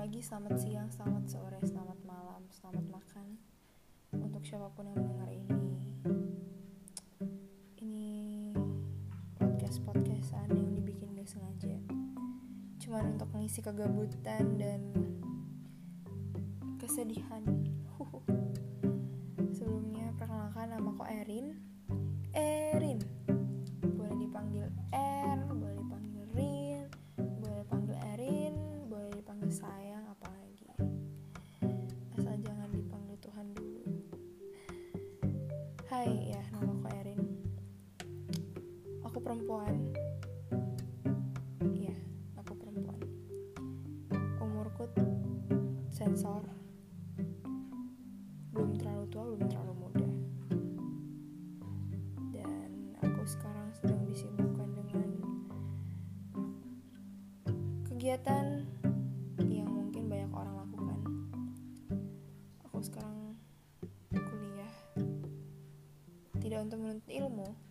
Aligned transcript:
pagi, 0.00 0.24
selamat 0.24 0.56
siang, 0.56 0.88
selamat 0.88 1.24
sore, 1.28 1.60
selamat 1.60 2.00
malam, 2.08 2.40
selamat 2.48 2.88
makan. 2.88 3.36
Untuk 4.16 4.40
siapa 4.48 4.72
pun 4.72 4.88
yang 4.88 4.96
mendengar 4.96 5.28
ini 5.28 5.60
Ini 7.84 8.08
podcast-podcastan 9.36 10.56
yang 10.56 10.72
dibikin 10.72 11.12
gak 11.12 11.28
sengaja. 11.28 11.76
Cuman 12.80 13.12
untuk 13.12 13.28
mengisi 13.36 13.60
kegabutan 13.60 14.56
dan 14.56 14.80
kesedihan 16.80 17.59
perempuan. 39.50 39.82
Iya, 41.74 41.90
aku 42.38 42.54
perempuan. 42.54 43.02
Umurku 44.38 44.86
sensor. 45.90 46.46
Belum 48.54 48.78
terlalu 48.78 49.10
tua 49.10 49.26
belum 49.26 49.50
terlalu 49.50 49.74
muda. 49.74 50.10
Dan 52.30 52.94
aku 53.02 53.26
sekarang 53.26 53.74
sedang 53.74 54.06
disibukkan 54.06 54.70
dengan 54.70 55.08
kegiatan 57.90 58.70
yang 59.50 59.66
mungkin 59.66 60.06
banyak 60.06 60.30
orang 60.30 60.62
lakukan. 60.62 61.00
Aku 62.70 62.78
sekarang 62.86 63.34
kuliah. 64.14 64.74
Tidak 66.38 66.58
untuk 66.62 66.78
menuntut 66.78 67.10
ilmu 67.10 67.69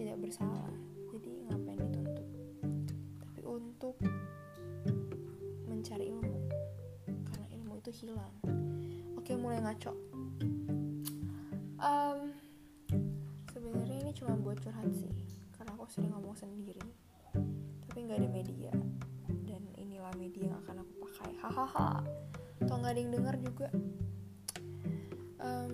tidak 0.00 0.16
bersalah. 0.16 0.72
Jadi 1.12 1.28
ngapain 1.44 1.76
dituntut? 1.76 2.28
Tapi 3.20 3.40
untuk 3.44 3.96
mencari 5.68 6.08
ilmu 6.08 6.40
karena 7.28 7.46
ilmu 7.60 7.72
itu 7.84 7.90
hilang. 7.92 8.32
Oke 9.20 9.36
mulai 9.36 9.60
ngaco. 9.60 9.92
Em, 11.84 12.32
sebenarnya 13.52 13.96
ini 14.08 14.12
cuma 14.16 14.40
buat 14.40 14.56
curhat 14.64 14.88
sih 14.96 15.12
karena 15.60 15.76
aku 15.76 15.84
sering 15.92 16.16
ngomong 16.16 16.32
sendiri. 16.32 16.80
Tapi 17.84 17.96
nggak 18.00 18.24
ada 18.24 18.28
media 18.32 18.72
dan 19.44 19.62
inilah 19.76 20.16
media 20.16 20.48
yang 20.48 20.56
akan 20.64 20.80
aku 20.80 20.92
pakai. 21.12 21.32
Hahaha. 21.44 22.00
Atau 22.64 22.74
nggak 22.80 22.92
ada 22.96 23.00
yang 23.04 23.12
dengar 23.12 23.36
juga. 23.36 23.68
Em, 25.44 25.72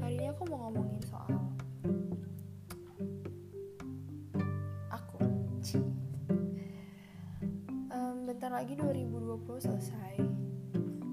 hari 0.00 0.16
ini 0.16 0.32
aku 0.32 0.48
mau 0.48 0.68
ngomongin 0.68 1.04
soal 1.04 1.57
bentar 8.48 8.64
lagi 8.64 8.80
2020 8.80 9.60
selesai. 9.60 10.14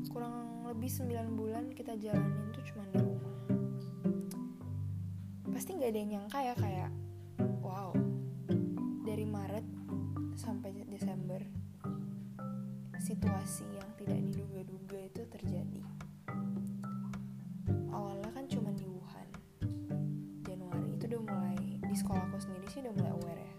Kurang 0.07 0.63
lebih 0.71 0.87
9 0.87 1.35
bulan 1.35 1.67
kita 1.75 1.99
jalanin 1.99 2.47
tuh 2.55 2.63
cuma 2.71 2.87
di 2.87 2.95
rumah. 2.95 3.35
Pasti 5.51 5.75
nggak 5.75 5.91
ada 5.91 5.99
yang 5.99 6.11
nyangka 6.15 6.39
ya 6.39 6.55
kayak 6.55 6.91
wow 7.59 7.91
dari 9.03 9.27
Maret 9.27 9.67
sampai 10.39 10.87
Desember 10.87 11.43
situasi 13.03 13.67
yang 13.67 13.89
tidak 13.99 14.15
diduga-duga 14.31 14.99
itu 15.03 15.21
terjadi. 15.27 15.83
Awalnya 17.91 18.31
kan 18.31 18.47
cuma 18.47 18.71
di 18.71 18.87
Wuhan. 18.87 19.27
Januari 20.39 20.87
itu 20.87 21.03
udah 21.11 21.19
mulai 21.27 21.83
di 21.83 21.95
sekolah 21.99 22.31
aku 22.31 22.39
sendiri 22.39 22.63
sih 22.71 22.79
udah 22.79 22.95
mulai 22.95 23.11
aware 23.11 23.43
ya. 23.43 23.55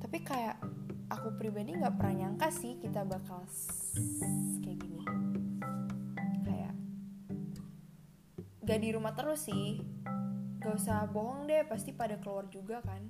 Tapi 0.00 0.16
kayak 0.24 0.79
aku 1.20 1.36
pribadi 1.36 1.76
nggak 1.76 2.00
pernah 2.00 2.16
nyangka 2.24 2.48
sih 2.48 2.80
kita 2.80 3.04
bakal 3.04 3.44
kayak 4.64 4.78
gini. 4.80 5.04
Kayak 6.48 6.72
gak 8.64 8.80
di 8.80 8.88
rumah 8.96 9.12
terus 9.12 9.44
sih. 9.44 9.84
Gak 10.64 10.80
usah 10.80 11.04
bohong 11.12 11.44
deh 11.44 11.60
pasti 11.68 11.92
pada 11.92 12.16
keluar 12.16 12.48
juga 12.48 12.80
kan. 12.80 13.04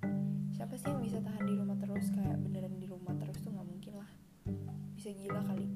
Siapa 0.50 0.74
sih 0.74 0.90
yang 0.90 1.06
bisa 1.06 1.22
tahan 1.22 1.46
di 1.46 1.54
rumah 1.54 1.78
terus? 1.78 2.10
Kayak 2.10 2.42
beneran 2.42 2.74
di 2.82 2.90
rumah 2.90 3.14
terus 3.14 3.38
tuh 3.46 3.54
nggak 3.54 3.68
mungkin 3.70 3.94
lah. 4.02 4.10
Bisa 4.98 5.14
gila 5.14 5.46
kali. 5.46 5.70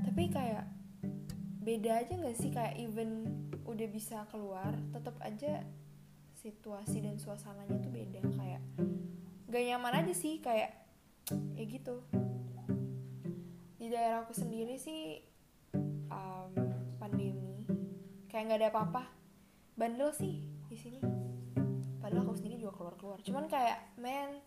Tapi 0.00 0.22
kayak 0.32 0.64
beda 1.60 1.92
aja 2.00 2.12
nggak 2.16 2.36
sih? 2.40 2.48
Kayak 2.56 2.80
even 2.80 3.28
udah 3.68 3.88
bisa 3.92 4.24
keluar 4.32 4.72
tetap 4.96 5.20
aja 5.20 5.60
situasi 6.40 7.04
dan 7.04 7.20
suasananya 7.20 7.76
tuh 7.84 7.92
beda. 7.92 8.24
Kayak 8.32 8.64
gak 9.52 9.64
nyaman 9.68 10.08
aja 10.08 10.14
sih 10.16 10.40
kayak 10.40 10.80
ya 11.56 11.64
gitu. 11.64 12.02
Di 13.80 13.86
daerah 13.88 14.26
aku 14.26 14.34
sendiri 14.36 14.76
sih 14.76 15.18
um, 16.10 16.52
pandemi 17.00 17.64
kayak 18.28 18.44
nggak 18.50 18.60
ada 18.60 18.68
apa-apa. 18.70 19.02
Bandel 19.74 20.12
sih 20.12 20.44
di 20.68 20.76
sini. 20.76 21.00
Padahal 22.00 22.26
aku 22.26 22.38
sendiri 22.38 22.60
juga 22.60 22.74
keluar 22.76 22.94
keluar 22.96 23.18
cuman 23.20 23.44
kayak 23.46 23.78
men 24.00 24.40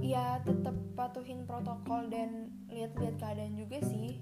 ya 0.00 0.42
tetap 0.42 0.74
patuhin 0.98 1.46
protokol 1.46 2.10
dan 2.10 2.50
lihat-lihat 2.66 3.14
keadaan 3.20 3.54
juga 3.54 3.78
sih. 3.86 4.18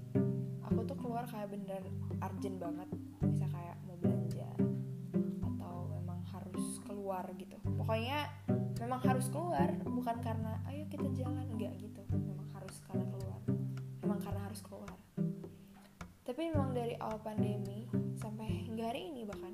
Aku 0.69 0.85
tuh 0.85 0.97
keluar 0.97 1.25
kayak 1.25 1.49
bener 1.49 1.81
urgent 2.21 2.57
banget. 2.61 2.89
Bisa 3.25 3.45
kayak 3.49 3.77
mau 3.89 3.97
belanja 3.97 4.49
atau 5.41 5.89
memang 5.89 6.21
harus 6.29 6.77
keluar 6.85 7.25
gitu. 7.41 7.57
Pokoknya 7.73 8.29
memang 8.79 8.99
harus 9.03 9.27
keluar 9.27 9.69
bukan 9.83 10.17
karena 10.23 10.57
ayo 10.71 10.87
kita 10.87 11.07
jalan. 11.13 11.45
Enggak 11.51 11.75
gitu. 11.77 12.01
Memang 12.15 12.47
harus 12.55 12.79
karena 12.87 13.05
keluar. 13.11 13.39
Memang 14.01 14.19
karena 14.23 14.41
harus 14.47 14.61
keluar. 14.63 14.97
Tapi 16.23 16.41
memang 16.49 16.71
dari 16.71 16.95
awal 16.97 17.19
pandemi 17.19 17.89
sampai 18.15 18.69
hingga 18.69 18.89
hari 18.89 19.11
ini 19.11 19.27
bahkan 19.27 19.53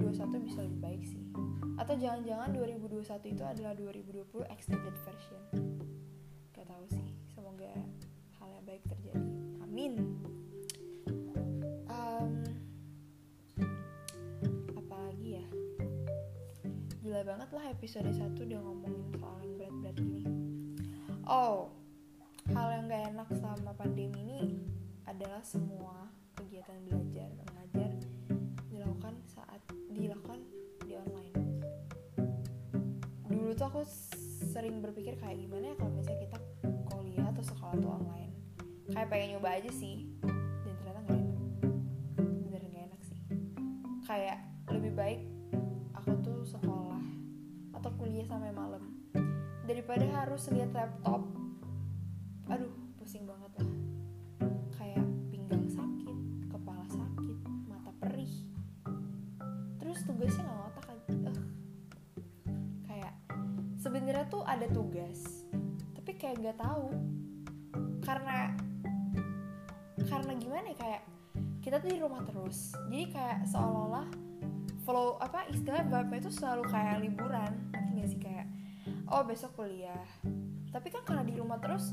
2021 0.00 0.48
bisa 0.48 0.58
lebih 0.64 0.80
baik 0.80 1.02
sih. 1.04 1.24
Atau 1.76 1.94
jangan-jangan 2.00 2.56
2021 2.56 3.36
itu 3.36 3.42
adalah 3.44 3.72
2020 3.76 4.52
extended 4.52 4.96
version. 5.04 5.42
Gak 6.56 6.66
tahu 6.68 6.84
sih 6.88 7.08
semoga 7.36 7.72
hal 8.40 8.48
yang 8.48 8.64
baik 8.64 8.82
terjadi. 8.88 9.30
Amin. 9.60 9.92
Em, 11.88 12.32
apalagi 14.76 15.28
ya? 15.40 15.46
Gila 17.04 17.22
banget 17.24 17.48
lah 17.52 17.64
episode 17.68 18.08
1 18.08 18.34
udah 18.40 18.60
ngomongin 18.64 19.08
soal 19.20 19.36
yang 19.44 19.52
berat-berat 19.60 19.96
gini. 20.00 20.24
Oh 21.28 21.70
hal 22.50 22.68
yang 22.74 22.90
gak 22.90 23.04
enak 23.14 23.28
selama 23.30 23.72
pandemi 23.78 24.26
ini 24.26 24.40
adalah 25.06 25.42
semua 25.46 26.10
kegiatan 26.34 26.82
belajar 26.86 27.30
tuh 33.60 33.68
aku 33.68 33.84
sering 34.56 34.80
berpikir 34.80 35.20
kayak 35.20 35.36
gimana 35.36 35.68
ya 35.68 35.74
kalau 35.76 35.92
misalnya 35.92 36.24
kita 36.24 36.38
kuliah 36.88 37.28
atau 37.28 37.44
sekolah 37.44 37.76
tuh 37.76 37.92
online. 37.92 38.32
Kayak 38.88 39.08
pengen 39.12 39.28
nyoba 39.36 39.48
aja 39.60 39.68
sih 39.68 40.08
dan 40.64 40.72
ternyata 40.80 41.00
nggak 41.04 41.20
enak. 41.20 41.44
Bener 42.24 42.62
nggak 42.64 42.84
enak 42.88 43.00
sih. 43.04 43.20
Kayak 44.08 44.40
lebih 44.72 44.92
baik 44.96 45.20
aku 45.92 46.10
tuh 46.24 46.40
sekolah 46.48 47.04
atau 47.76 47.90
kuliah 48.00 48.24
sampai 48.24 48.48
malam 48.48 48.96
daripada 49.68 50.08
harus 50.08 50.48
lihat 50.48 50.72
laptop. 50.72 51.20
Aduh 52.48 52.72
pusing 52.96 53.28
banget 53.28 53.60
lah 53.60 53.79
sebenarnya 63.90 64.30
tuh 64.30 64.46
ada 64.46 64.70
tugas 64.70 65.50
tapi 65.98 66.14
kayak 66.14 66.38
nggak 66.38 66.58
tahu. 66.62 66.90
Karena 68.06 68.54
karena 70.06 70.32
gimana 70.38 70.70
ya 70.70 70.76
kayak 70.78 71.02
kita 71.58 71.82
tuh 71.82 71.90
di 71.90 71.98
rumah 71.98 72.22
terus. 72.22 72.70
Jadi 72.86 73.10
kayak 73.10 73.50
seolah-olah 73.50 74.06
flow 74.86 75.18
apa 75.18 75.50
istilah 75.50 75.82
vibe 75.86 76.22
itu 76.22 76.30
selalu 76.30 76.66
kayak 76.70 77.02
liburan 77.02 77.52
nanti 77.74 77.90
gak 77.98 78.10
sih? 78.10 78.20
Kayak 78.22 78.46
oh 79.10 79.26
besok 79.26 79.54
kuliah. 79.54 80.06
Tapi 80.74 80.86
kan 80.90 81.02
karena 81.02 81.26
di 81.26 81.34
rumah 81.38 81.58
terus 81.58 81.90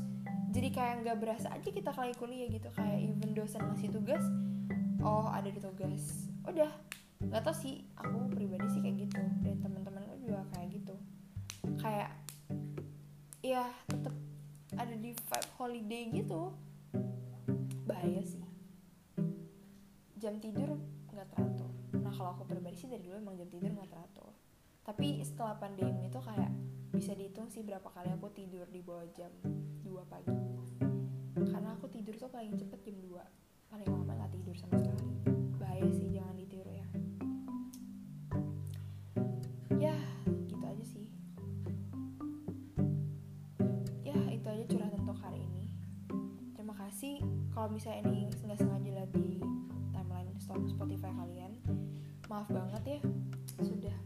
jadi 0.54 0.70
kayak 0.74 0.94
nggak 1.02 1.18
berasa 1.18 1.50
aja 1.50 1.70
kita 1.70 1.94
kali 1.94 2.14
kuliah 2.14 2.46
gitu. 2.50 2.70
Kayak 2.74 2.98
even 3.10 3.34
dosen 3.34 3.62
ngasih 3.70 3.90
tugas 3.90 4.22
oh 5.02 5.30
ada 5.30 5.46
di 5.46 5.58
tugas. 5.62 6.26
Udah 6.42 6.74
nggak 7.22 7.42
tau 7.42 7.54
sih 7.54 7.86
aku 7.94 8.34
pribadi 8.34 8.66
sih 8.70 8.82
kayak 8.82 9.06
gitu. 9.06 9.22
Dan 9.46 9.62
teman-teman 9.62 9.87
gitu. 16.06 16.54
Bahaya 17.82 18.22
sih. 18.22 18.44
Jam 20.14 20.38
tidur 20.38 20.78
nggak 21.10 21.28
teratur. 21.34 21.70
Nah 21.98 22.12
kalau 22.14 22.38
aku 22.38 22.46
pribadi 22.46 22.78
sih 22.78 22.86
dari 22.86 23.02
dulu 23.02 23.18
emang 23.18 23.34
jam 23.34 23.50
tidur 23.50 23.74
nggak 23.74 23.90
teratur. 23.90 24.30
Tapi 24.86 25.18
setelah 25.26 25.58
pandemi 25.58 26.06
itu 26.06 26.20
kayak 26.22 26.54
bisa 26.94 27.12
dihitung 27.18 27.50
sih 27.50 27.66
berapa 27.66 27.90
kali 27.90 28.14
aku 28.14 28.30
tidur 28.30 28.64
di 28.70 28.80
bawah 28.80 29.06
jam 29.18 29.30
2 29.82 29.90
pagi. 30.06 30.38
Karena 31.38 31.74
aku 31.74 31.90
tidur 31.90 32.14
tuh 32.14 32.30
paling 32.30 32.54
cepet 32.54 32.78
jam 32.86 32.96
2 33.02 33.70
paling 33.74 33.88
lama 33.90 34.12
nggak 34.14 34.32
tidur 34.38 34.54
sama 34.54 34.78
sekali. 34.78 35.10
Bahaya 35.58 35.88
sih 35.90 36.08
jangan 36.14 36.38
ditiru 36.38 36.72
ya 36.72 36.86
kalau 47.58 47.74
misalnya 47.74 48.06
ini 48.06 48.30
nggak 48.46 48.54
sengaja 48.54 48.86
lihat 49.02 49.10
di 49.18 49.42
timeline 49.90 50.30
Spotify 50.70 51.10
kalian 51.10 51.58
maaf 52.30 52.46
banget 52.54 52.82
ya 52.86 53.00
sudah 53.66 53.98